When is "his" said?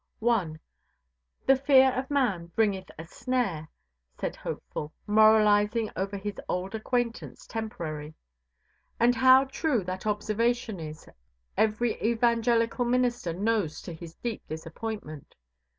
6.17-6.41, 13.93-14.15